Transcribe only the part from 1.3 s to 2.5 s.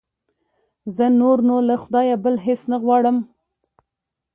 نو له خدایه بل